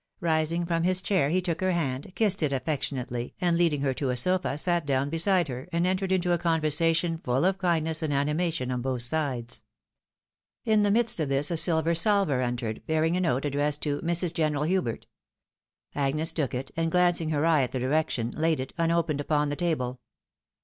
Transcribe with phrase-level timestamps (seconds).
[0.21, 4.09] Rising from his chair, he took her hand, kissed it affectionately, and leading her to
[4.09, 8.11] a sofa, sat down beside her, and entered into a conversation fuU of kindness and
[8.11, 9.61] animation on both sides.'
[10.65, 14.33] In the midst of this a silver salver entered, bearing a note addressed to" Mrs.
[14.33, 15.05] General Hubert."
[15.93, 19.55] Agnes took it, and glancing her eye at the direction, laid it, unopened, upon the
[19.55, 19.99] table.